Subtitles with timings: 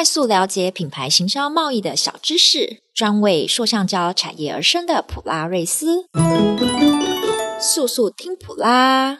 [0.00, 6.06] 快速了解品牌行销贸易的小知识，专为塑橡胶产业而生的普拉瑞斯，
[7.60, 9.18] 速速听普拉！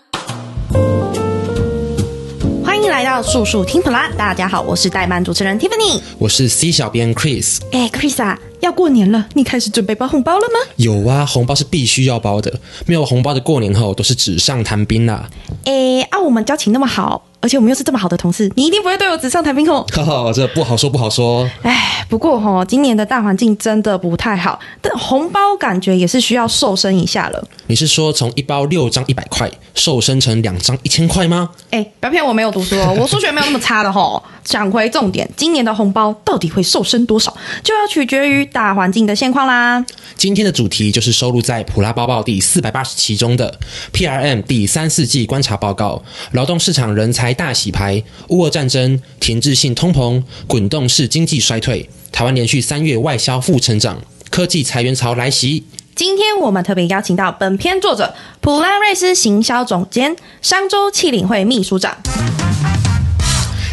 [2.65, 4.09] 欢迎来到速速听普拉！
[4.13, 7.59] 大家好，我是代班主持人 Tiffany，我是 C 小编 Chris。
[7.73, 10.73] 哎，Chris 啊，要过年了，你开始准备包红包了吗？
[10.77, 15.29] 有啊，红包是必须要包的，没有红包的过年后都是纸上谈兵啦。
[15.67, 17.27] 哎，啊，我们交情那么好。
[17.41, 19.85] 而且我们又是这么好的同事，你一定不会对我纸上谈兵哦。
[19.93, 21.49] 哈哈，这不好说，不好说。
[21.63, 27.49] 哎，不过哈、哦，今年的大环境真的不太好，但红包感觉也是需要瘦身一下了。
[27.69, 31.49] 你是说从一包六张一百块瘦身成两张一千块吗？
[31.71, 34.21] 哎，不要骗我没有读书哦，我数学没有那么差的哈。
[34.43, 39.85] 讲回重点，今年的红包到底会瘦身多少，就要取决于大环境的现况啦。
[40.17, 43.57] 今天的主题就是收录在普拉包报第四百八十期中的
[43.93, 47.31] PRM 第三四季观察报告，劳动市场人才。
[47.33, 53.99] 大洗牌，乌俄战争，停滞性通膨，滚动式经济衰退，台湾连续三月外销负成长，
[54.31, 55.65] 科技裁员潮来袭。
[55.95, 61.97] 今天我们特别邀请到本篇作者普拉瑞斯行销总监、商周气领会秘书长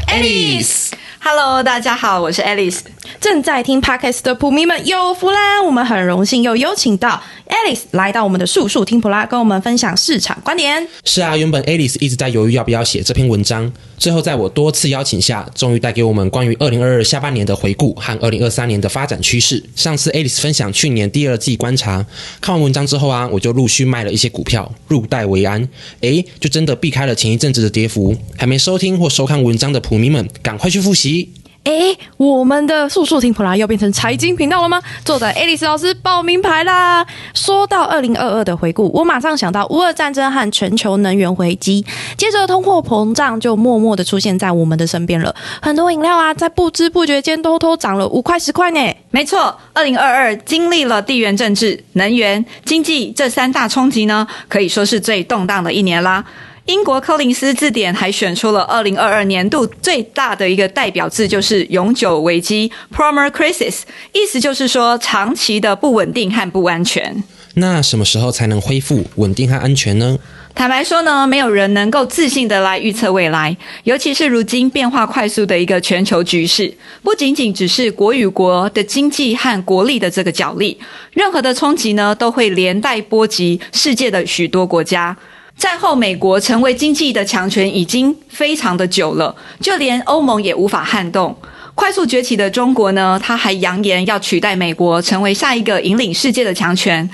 [0.07, 0.91] Alice。
[1.19, 2.79] Hello，大家好，我是 Alice。
[3.19, 5.61] 正在听 Podcast 的普迷们有福啦！
[5.63, 10.87] 我们很荣幸又邀请到 Alice 来到我们的速速听普拉，跟我们分享市场观点。
[11.03, 19.63] 是啊，原本 Alice 一直在犹豫要不要写这篇文章，最后在我多次邀请下，终于带给我们关于二零二二下半年的回顾和二零二三年的发展趋势。
[19.75, 22.05] 上次 Alice 分享去年第二季观察，
[22.39, 25.67] 看完文章之后啊，我就陆续卖了一些股票，入袋为安。
[26.01, 28.15] 诶，就真的避开了前一阵子的跌幅。
[28.37, 31.31] 还没收听或收看文章的普迷们，赶快去复习。
[31.63, 34.81] 哎，我们的速速听普拉又变成财经频道了吗？
[35.03, 37.05] 作者 Alice 老师报名牌啦！
[37.33, 41.85] 说到二零二二的回顾，我马上想到乌俄战争和全球能源危机，
[42.15, 45.35] 接着通货膨胀就默默的出现在我们的身边了。
[45.61, 48.79] 很多饮料啊，在不知不觉间偷偷涨了五块十块呢。
[49.11, 56.23] 没错，二零二二经历了地缘政治、能源、经济这三大冲击呢，可以说是最动荡的一年啦。
[56.67, 67.23] 英国柯林斯字典还选出了二零二二年度最大的一个代表字，就是“永久危机 ”（Prolonged Crisis），意思就是说长期的不稳定和不安全。
[67.53, 70.19] 那什么时候才能恢复稳定和安全呢？
[70.53, 80.77] 坦白说呢，没有人能够自信的来预测未来，尤其是如今变化快速的一个全球局势，不仅仅只是国与国的经济和国力的这个角力，
[81.13, 85.15] 任何的冲击呢，都会连带波及世界的许多国家。
[85.57, 91.35] 战后，美国成为经济的强权已经非常的久了，就连欧盟也无法撼动。
[91.73, 97.07] 快速崛起的中国呢，他还扬言要取代美国，成为下一个引领世界的强权。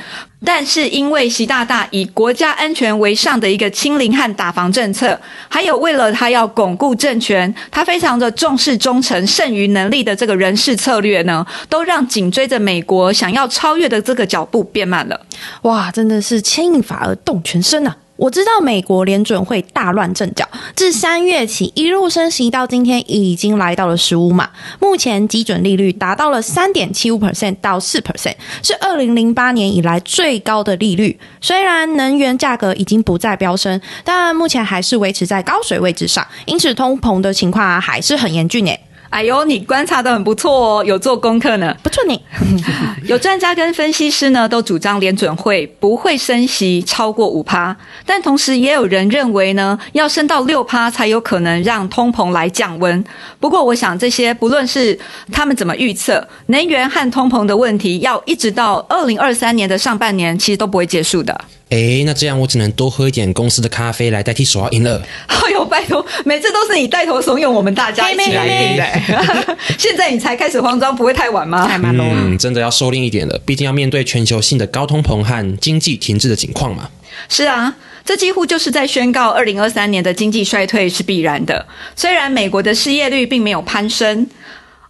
[0.46, 5.18] 但是，因为习大大以国家安全为上的一个清零和打防政策，
[5.48, 15.20] 还有为了他要巩固政权，他非常的重视忠诚胜于能力的这个人事策略呢，都让紧追着美国想要超越的这个脚步变慢了。
[15.62, 17.96] 哇，真的是牵一发而动全身啊！
[18.16, 31.19] 我知道美国联准会大乱阵脚，自三月起一路升息到今天已经来到了十五码，目前基准利率达到了三点七五 percent 到四 percent，是二零零八年以来最高的利率。
[31.41, 38.80] 虽然能源价格已经不再飙升，但目前还是维持在高水位之上，因此通膨的情况还是很严峻诶。
[39.13, 41.72] 哎呦，你观察的很不错哦，有做功课呢。
[41.84, 42.19] 不错你，
[43.06, 53.06] 有专家跟分析师呢都主张联准会不会升息超过五趴，但同时也有人认为呢，要升到六趴才有可能让通膨来降温。
[53.40, 54.97] 不过，我想这些不论是
[55.31, 61.40] 他们怎么预测，能源和通膨的问题，要一直到二零二三年的上半年，其实都不会结束的。
[61.69, 65.01] 哎，那这样我只能多喝一点公司的咖啡来代替手摇饮了。
[65.25, 69.57] 哎呦，拜托，每次都是你带头怂恿我们大家一起来订的。
[69.79, 71.68] 现在你才开始慌张，不会太晚吗？
[71.68, 72.03] 太慢了。
[72.07, 76.90] 嗯，真的要收敛一点了，毕竟要面对全球性的高通膨和经济停滞的情况嘛。
[77.28, 77.75] 是啊，
[78.06, 81.66] 这几乎就是在宣告二零二三年的经济衰退是必然的。
[81.95, 84.28] 虽然美国的失业率并没有攀升。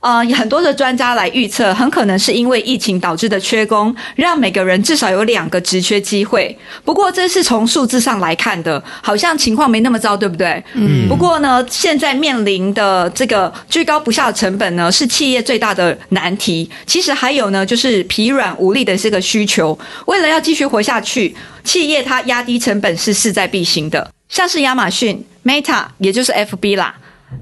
[0.03, 6.55] 呃，很多的专家来预测，很可能是因为疫情导致的缺工，让每个人至少有两个职缺机会。
[6.83, 10.61] 不过，这是从数字上来看的，好像情况没那么糟，对不对？
[10.73, 11.07] 嗯。
[11.07, 16.69] 不过呢，现在面临的这个居高不下的成本呢，是企业最大的难题。
[16.85, 19.79] 其实还有呢，就是疲软无力的这个需求。
[20.07, 21.33] 为了要继续活下去，
[21.63, 24.11] 企业它压低成本是势在必行的。
[24.27, 26.93] 像是亚马逊、Meta，也就是 FB 啦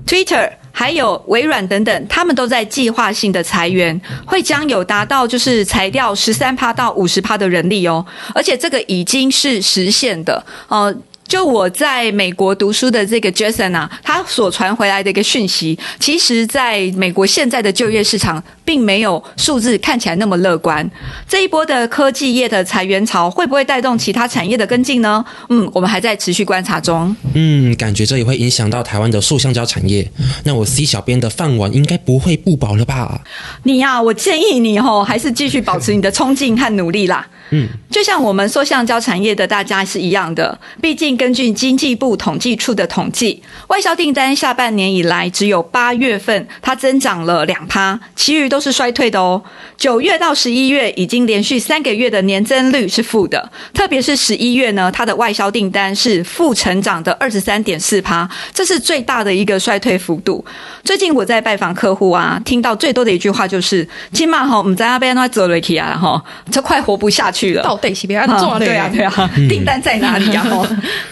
[0.06, 0.61] ，Twitter。
[0.72, 10.94] 还有微软等等，他们都在计划性的裁员，会将有达到就是裁掉十三趴到五十趴的人力哦，而且这个已经是实现的，呃，
[11.32, 20.86] 就我在美国读书的这个 Jason 啊，他所传回来的一个讯息，其实在美国现在的就业市场并没有数字看起来那么乐观。
[21.30, 25.24] 这一波的科技业的裁员潮会不会带动其他产业的跟进呢？
[25.48, 27.16] 嗯，我们还在持续观察中。
[27.34, 30.12] 嗯，感觉这也会影响到台湾的塑橡胶产业。
[30.44, 33.22] 那我 C 小编的饭碗应该不会不保了吧？
[33.64, 37.26] 你呀、啊，我建议你哦，还是继续保持你的冲劲和努力啦。
[37.54, 49.40] 嗯，就像我们塑橡胶产业的大家是一样的，毕竟根据经济部统计处的统计，外销订单下半年以来只有八月份它增长了两趴，其余都是衰退的哦。
[49.78, 60.44] 九月到十一月已经连续三个月的年增率是负的，特别是十一月呢，它的外销订单是负成长的二十三点四趴，这是最大的一个衰退幅度。
[60.84, 66.20] 最近我在拜访客户啊，听到最多的一句话就是：“起码哈，我们在那边那走了起啊，哈，
[66.50, 70.44] 这快活不下去。”了，到底是别人做 对啊，对啊，订单在哪里呀？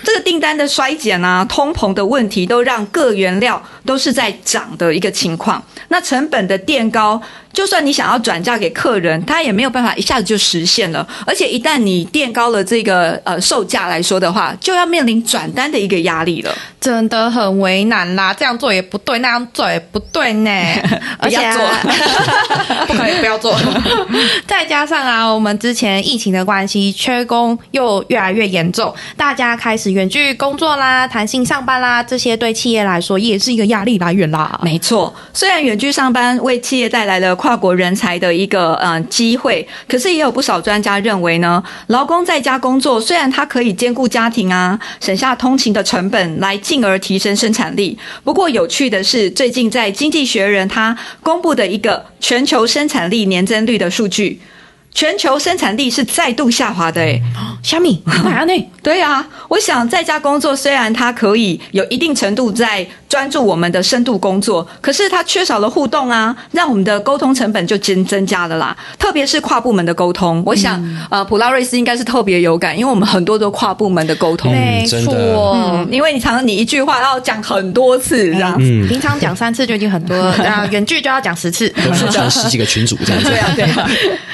[0.04, 5.62] 这个订单的衰减啊，通膨的问题，都让各原料都是在涨的一个情况。
[5.90, 7.22] 那成本的垫高。
[7.52, 11.06] 就算你想要转嫁给客人，他也没有办法一下子就实现了。
[11.26, 18.32] 而且一旦你垫高了这个呃售价来说的话，就要面临转单的一个压力了，真的很为难啦。
[18.32, 20.52] 这样做也不对，那样做也不对呢。
[21.20, 21.68] 不要做，
[22.88, 23.60] 不可以不要做。
[24.48, 34.60] 再加上啊，我们之前疫情的关系，缺工又越来越严重，大家开始远距工作啦、弹性上班啦，这些对企业来说也是一个压力来源啦。
[34.62, 47.98] 没错，虽然远距上班为企业带来了跨国人才的一个嗯机会，可是也有不少专家认为呢，劳工在家工作虽然他可以兼顾家庭啊，省下通勤的成本，来进而提升生产力。
[48.26, 54.42] 不过有趣的是，最近在《经济学人》他公布的一个全球生产力年增率的数据。
[55.00, 57.22] 全球生产力是再度下滑的，哎，
[57.64, 58.04] 虾米？
[58.84, 68.78] 对啊，我想在家工作虽然它可以有一定程度在专注我们的深度工作，可是它缺少了互动啊，让我们的沟通成本就增增加了啦。
[69.00, 81.68] 特别是跨部门的沟通，我想、嗯、呃，普拉瑞斯应该是特别有感，因为我们很多都跨部门的沟通，没错、嗯，因为你常常你一句话要讲很多次，这样，嗯，平常讲三次就已经很多了，然 后远距就要讲十次，
[82.12, 83.90] 传十几个群组这样子， 对啊，对啊。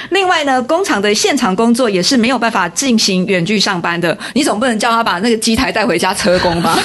[0.09, 4.15] 另外呢，工厂的现场工作也是没有办法进行远距上班的。
[4.33, 6.77] 你总不能叫他把那个机台带回家车工吧？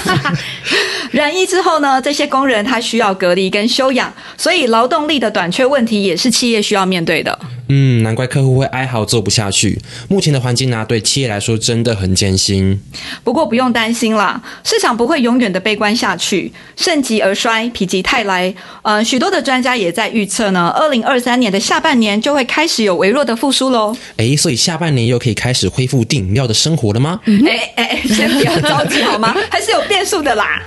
[1.10, 7.38] 染疫之后呢，这些工人他需要隔离跟休养，所以劳动力的短缺问题也是企业需要面对的。
[7.72, 9.80] 嗯，难怪客户会哀嚎做不下去。
[10.08, 12.80] 目前的环境呢、啊，对企业来说真的很艰辛。
[13.22, 18.52] 不过不用担心啦，市场不会永远的悲观下去，盛极而衰，否极泰来。
[18.82, 23.96] 呃，许多的专家也在预测呢，二零二三年的下半年就会开始有微弱的复苏喽。
[24.16, 27.20] 哎，所以下半年又可以开始恢复订饮料的生活了吗？
[27.46, 29.32] 哎哎哎，先不要着急好吗？
[29.48, 30.60] 还是有变数的啦。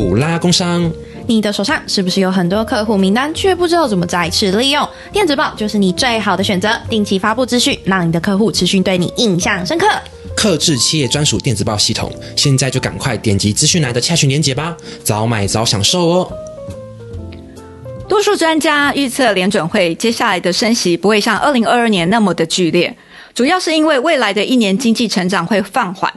[0.00, 0.90] 普拉工商。
[1.26, 4.88] 你的手上是不是有很多客户名单，却不知道怎么再次利用？
[5.12, 9.86] 电子报就是你最好的选择，定期发布资讯，让你的客户持续对你印象深刻。
[10.34, 14.74] 克制企业专属电子报系统，现在就赶快点击资讯栏的洽询链接吧，
[15.04, 16.32] 早买早享受哦。
[18.08, 22.96] 多数专家预测联准会接下来的升息不会像二零二二年那么的剧烈，
[23.34, 26.10] 主要是因为未来的一年经济成长会放缓，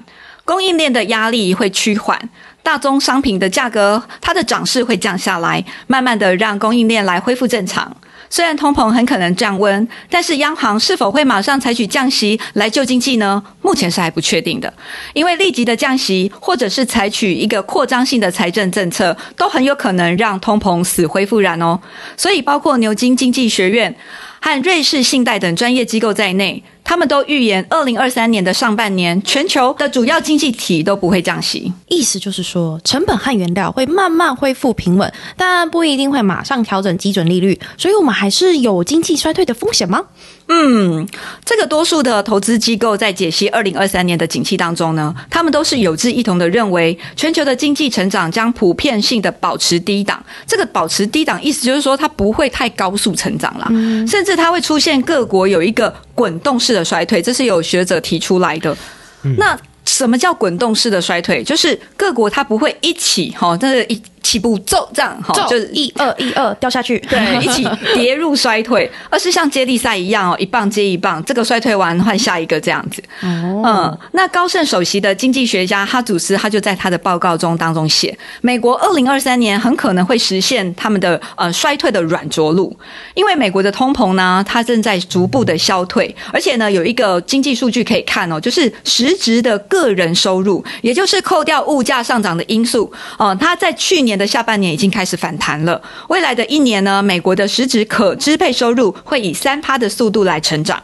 [0.46, 2.30] 供应链的压力会趋缓。
[2.64, 7.96] 大宗商品的价格，它的涨势会降下来，慢慢的让供应链来恢复正常。
[8.30, 13.44] 虽然通膨很可能降温，但是央行是否会马上采取降息来救经济呢？
[13.62, 14.74] 目前是还不确定的，
[15.14, 21.80] 因为立即的降息或者是采取一个扩张性的财政政策，都很有可能让通膨死灰复燃哦。
[22.18, 23.94] 所以，包括牛津经济学院
[24.42, 26.64] 和瑞士信贷等专业机构在内。
[26.84, 31.72] 他们都预言，二零二三年的上半年，全球的主要经济体都不会降息。
[31.88, 37.60] 意思就是说，成本和原料会慢慢恢复平稳，但不一定会马上调整基准利率。
[37.78, 40.02] 所以，我们还是有经济衰退的风险吗？
[40.50, 41.08] 嗯，
[41.46, 50.22] 这个多数的投资机构在解析二零二三年的景气当中呢，他们都是有志一同的认为，全球的经济成长将普遍性的保持低档。
[50.46, 58.76] 这个保持低档，意思就是说，它不会太高速成长了，嗯、甚至它会出现各国有一个滚动式的衰退，这是有学者提出来的。
[59.24, 61.44] 嗯、那什么叫滚动式的衰退？
[61.44, 73.04] 就是各国它不会一起哈，这是一起步骤这样，哈，就是一二一二掉下去，对， 一起跌入衰退，而是像接力赛一样哦，一棒接一棒，这个衰退完换下一个这样子。
[73.22, 82.76] 哦、嗯，那高盛首席的经济学家哈祖斯他就在他的报告中当中写，美国二零二三年很可能会实现他们的呃衰退的软着陆，
[83.14, 95.82] 因为美国的通膨呢，它正在逐步的消退，而且呢，有一个经济数据可以看哦，就是实质的个人收入，也就是扣掉物价上涨的因素，哦、呃，它在去年的下半年已经开始反弹了。
[96.10, 100.82] 未来的一年呢，美国的实质可支配收入会以三趴的速度来成长。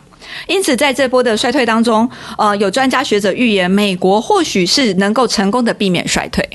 [0.47, 6.47] 因此，在这波的衰退当中，呃，有专家学者预言，美国或许是能够成功的避免衰退。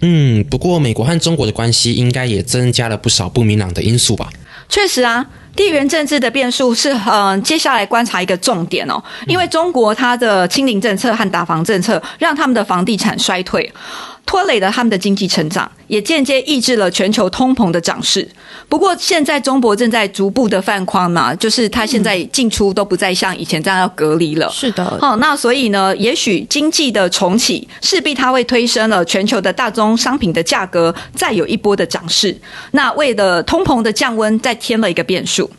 [0.00, 4.28] 嗯，不过美国和中国的关系应该也增加了不少不明朗的因素吧？
[4.68, 5.26] 确实啊。
[5.54, 13.70] 地缘政治的变数是，呃，接下来观察一个重点哦，因为中国它的清零政策和打房政策，让他们的房地产衰退。
[14.24, 18.26] 拖累了他们的经济成长，也间接抑制了全球通膨的涨势。
[18.68, 24.48] 不过，现在中国正在逐步的放宽嘛，就是它现在进出都不再像以前这样要隔离了。
[24.50, 32.34] 是的，好，那所以呢，也许经济的重启势必它会推升了全球的大宗商品的价格，再有一波的涨势。
[32.70, 35.50] 那为了通膨的降温，再添了一个变数。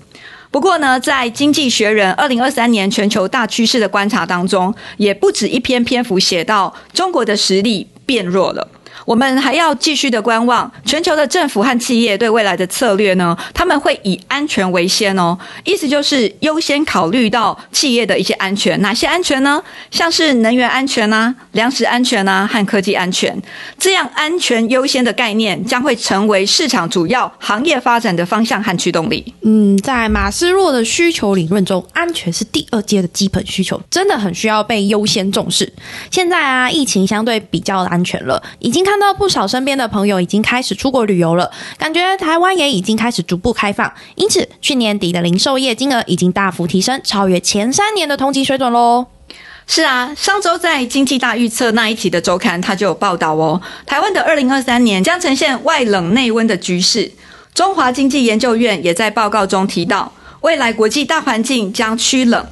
[0.49, 8.67] 不过呢，在《经济学人》二零二三年全球大趋势的观察当中，也不止一篇篇幅写到中国的实力变弱了。
[9.05, 13.37] 我们还要继续的观望全球的政府和企业对未来的策略呢？
[13.53, 18.79] 他们会以安全为先哦，意思就是优先考虑到企业的一些安全。
[18.81, 19.61] 哪些安全呢？
[19.91, 23.39] 像是能源安全啊、粮食安全啊和科技安全，
[23.77, 29.33] 这样安全优先的概念将会成为市场主要行业发展的方向和驱动力。
[29.41, 35.71] 嗯，在马斯洛的需求理论中，安全是第二阶的基本需求，真的很需要被优先重视。
[36.09, 38.93] 现在啊，疫情相对比较安全了，已经看。
[39.03, 49.07] 到不少身边的朋友已经开始出国旅游了，感觉台湾也已经开始逐步开放，因此去年底的零售业金额已经大幅提升，超越前三年的同期水准喽。
[49.67, 57.11] 是啊，上周在经济大预测那一期的周刊，它就有报道哦，台湾的二零二三年将呈现外冷内温的局势。
[57.53, 62.47] 中华经济研究院也在报告中提到，未来国际大环境将趋冷。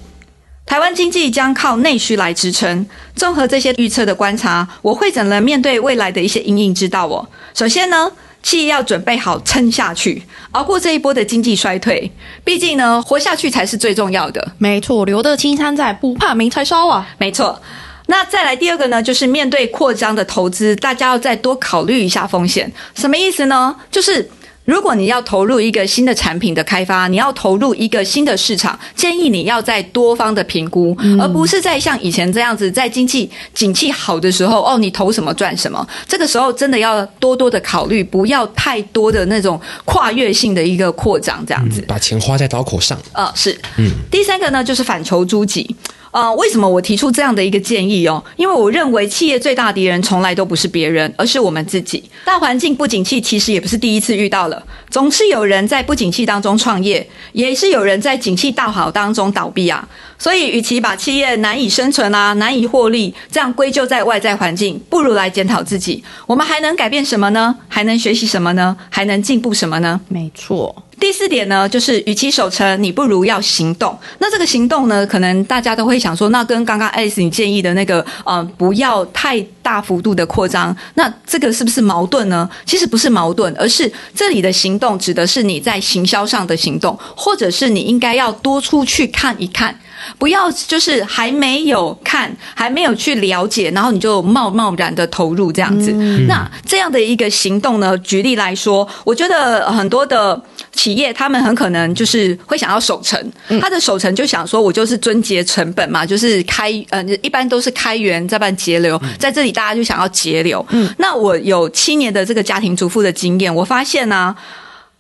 [0.72, 2.88] 台湾经济将靠内需来支撑。
[3.14, 7.28] 综合这些预测的观察，我会怎么面对未来的一些因应之道哦。
[7.54, 8.10] 首先呢，
[8.42, 12.10] 企业要准备好撑下去，熬过这一波的经济衰退。
[12.46, 14.54] 毕竟呢，活下去才是最重要的。
[14.60, 17.06] 没错，留得青山在，不怕没柴烧啊。
[17.18, 17.62] 没错。
[18.06, 22.72] 那再来第二个呢，就是面对扩张的投资，大家要再多考虑一下风险。
[22.96, 23.76] 什么意思呢？
[23.92, 24.32] 就是。
[24.72, 35.86] 如果你要投入一个新的产品的开发，你要投入一个新的市场，建议你要在多方的评估，嗯、而不是在像以前这样子，在经济景气好的时候，哦，你投什么赚什么。
[36.08, 42.98] 这个时候真的要多多的考虑，不要太多的那种跨越性的一个扩张，这样子、嗯，把钱花在刀口上。
[43.12, 43.92] 呃，是，嗯。
[44.10, 45.76] 第三个呢，就是反求诸己。
[46.12, 48.22] 呃，为什么我提出这样的一个建议哦？
[48.36, 52.04] 因为我认为企业最大敌人从来都不是别人，而是我们自己。
[52.26, 59.88] 大环境不景气，其实也不是第一次遇到了，总是有人在不景气当中创业，也是有人在景气大好当中倒闭啊。
[60.20, 66.04] 所以，与其把企业难以生存啊、难以获利这样归咎在外在环境，不如来检讨自己。
[66.28, 67.56] 我们还能改变什么呢？
[67.68, 68.78] 还能学习什么呢？
[68.90, 70.00] 还能进步什么呢？
[70.10, 70.84] 没错。
[71.02, 73.98] 第四点呢，就是与其守成，你不如要行动。
[74.20, 82.48] 那这个行动呢，可能大家都会想说，那跟刚刚 Alice 你建议的那个，呃，不要太大幅度的扩张，那这个是不是矛盾呢？
[82.68, 89.76] 其实不是矛盾，而是这里的行动指的是你在行销上的行动，或者是你应该要多出去看一看。
[90.18, 95.92] 不要就是还没有看，还没有去了解，然后你就贸贸然的投入这样子。
[95.94, 100.42] 嗯、那这样的一个行动呢，举例来说，我觉得很多的
[100.72, 110.66] 企业他们很可能就是会想要守成，嗯、他的守成就想说，我就是遵节成本嘛，就是开呃一般都是开源再办节流，在这里大家就想要节流。
[110.70, 114.36] 嗯，那我有七年的这个家庭主妇的经验，我发现呢、啊。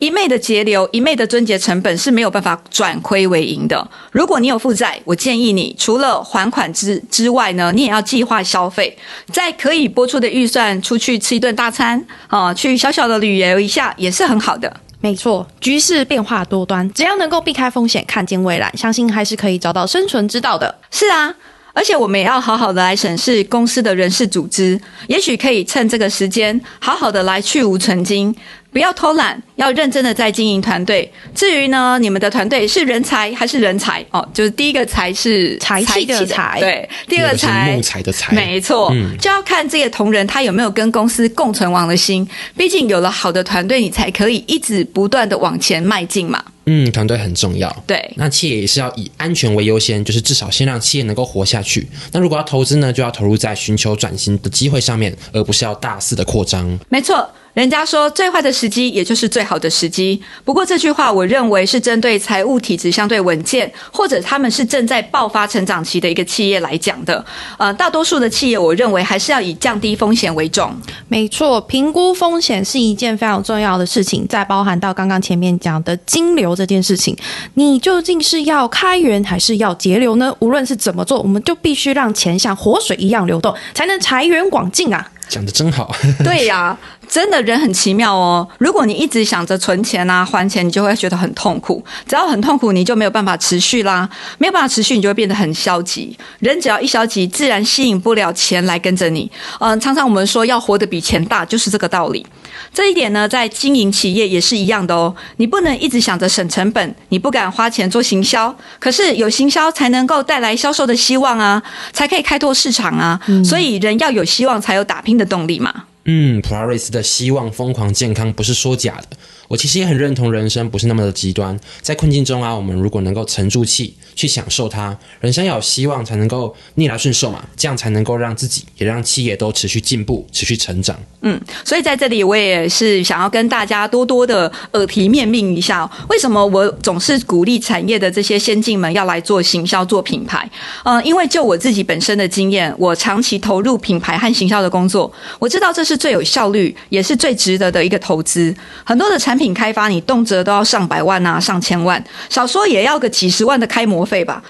[0.01, 3.88] 一昧的节流，一昧的撙节成本是没有办法转亏为盈的。
[4.12, 8.98] 如果你有负债，我建议你除了还款之之外呢，你也要计划消费，
[9.31, 14.75] 在可以拨出的预算出去吃一顿大餐啊，去小小的旅游一下也是很好的。
[15.01, 20.79] 没错，局势变化多端，只要能够避开风险，看见未来，相信还是可以找到生存之道的。
[20.89, 21.36] 是啊。
[21.74, 28.36] 而且我们也要好好的来审视公司的人事组织，也许可以趁这个时间，好好的来去芜存菁。
[28.74, 31.12] 不要偷懒，要认真的在经营团队。
[31.36, 34.01] 至于呢，你们的团队是人才还是人才？
[34.12, 42.25] 哦，就是第一个才是才气的才，对，第二个才木材的材，没错，嗯，就要看这个同仁他有没有跟公司共存亡的心。
[42.56, 46.42] 毕竟有了好的团队，你才可以一直不断的往前迈进嘛。
[46.74, 47.70] 嗯，团队很重要。
[47.86, 51.86] 对，那企业也是要以安全为优先，就是至少先让企业能够活下去。
[52.13, 56.80] 那如果要投资呢，就要投入在寻求转型的机会上面，而不是要大肆的扩张。
[56.88, 57.30] 没错。
[57.53, 60.22] 人家说最坏的时机，也就是最好的时机。
[60.46, 67.24] 不过这句话，我认为是针对财务体质相对稳健，或者他们是正在爆发成长期的一个企业来讲的。
[67.58, 70.74] 呃，大多数的企业，我认为还是要以降低风险为重。
[71.10, 74.25] 没错，评估风险是一件非常重要的事情。
[74.29, 77.15] 再包含到刚刚前面讲的金流这件事情，
[77.55, 80.34] 你究竟是要开源还是要节流呢？
[80.39, 85.05] 无论是怎么做，我们就必须让钱像活水一样流动，才能财源广进啊！
[85.27, 85.93] 讲的真好。
[86.24, 86.79] 对呀、啊。
[87.12, 88.48] 真的人很奇妙哦。
[88.58, 91.84] 如果你一直想着存钱啊、还钱，你就会觉得很痛苦。
[92.08, 94.10] 只要很痛苦，你就没有办法持续啦。
[94.38, 96.18] 没有办法持续，你就会变得很消极。
[96.39, 99.30] 人只要一消极，自然吸引不了钱来跟着你。
[99.60, 102.25] 嗯，常常我们说要活得比钱大，就是这个道理。
[102.74, 105.13] 这一点呢，在经营企业也是一样的哦。
[105.36, 108.56] 你不能一直想着省成本，你不敢花钱做行销。
[108.80, 113.20] 可是有行销才能够带来销售的希望啊，才可以开拓市场啊。
[113.27, 113.44] 嗯。
[113.44, 115.74] 所以人要有希望，才有打拼的动力嘛。
[116.05, 119.17] 嗯，普拉瑞斯的希望、疯狂、健康不是说假的。
[119.51, 121.60] 我其实也很认同，人生不是那么的极端。
[121.81, 127.43] 在困境中啊，我们如果能够沉住气去享受它，人生要有希望，才能够逆来顺受嘛。
[127.58, 130.98] 这样才能够让自己也让企业都持续进步、持续成长。
[131.24, 140.50] 嗯，所以在这里我也是想要跟大家多多的耳提面命一下，为什么我总是鼓励产业的这些先进们要来做行销、做品牌？
[140.86, 148.55] 嗯，因为就我自己本身的经验，我长期投入品牌和行销的工作，我知道这是最有效率，也是最值得的一个投资。
[148.86, 149.41] 很多的产品。
[149.42, 154.44] 品开发，你动辄都要上百万啊，上千万，少说也要个几十万的开模费吧。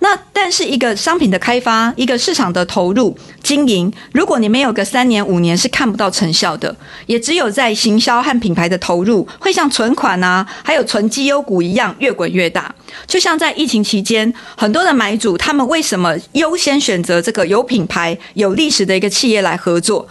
[0.00, 6.74] 那但是一个商品的开发，一个市场的投入经营，如果你没有个三年五年是看不到成效的，
[7.06, 12.74] 也只有在行销和品牌的投入会像存款啊，还有存绩优股一样越滚越大。
[13.06, 20.08] 就像在疫情期间，很多的买主他们为什么优先选择这个有品牌、有历史的一个企业来合作？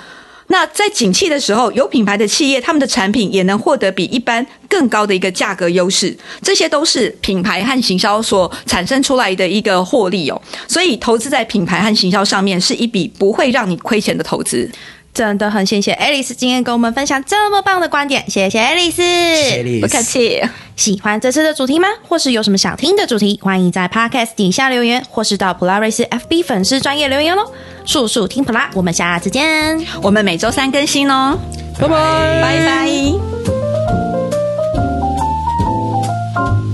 [0.52, 10.40] 那在景气的时候，有品牌的企业，他们的产品也能获得比一般更高的一个价格优势，这些都是品牌和行销所产生出来的一个获利哦。
[10.68, 14.70] 所以，投资在品牌和行销上面是一笔不会让你亏钱的投资。
[15.14, 20.42] 真的很谢谢 alice 今天跟我们分享这么棒的观点谢谢 alice 不客气。
[20.78, 21.88] 喜欢这次的主题吗？
[22.08, 27.46] 或是有什么想听的主题欢迎在 Podcast 底下留言或是到普拉瑞斯 fb 粉丝专业留言哦。
[27.86, 29.80] 速速听普拉我们下次见。
[30.02, 31.38] 我们每周三更新哦。
[31.80, 31.96] 拜拜。
[32.42, 32.66] 拜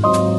[0.02, 0.37] 拜。